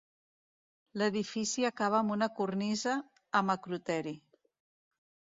[1.01, 2.95] L'edifici acaba amb una cornisa
[3.41, 4.15] amb acroteri.